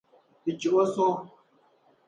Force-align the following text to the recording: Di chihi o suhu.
Di 0.43 0.51
chihi 0.59 0.77
o 0.83 0.85
suhu. 0.93 1.21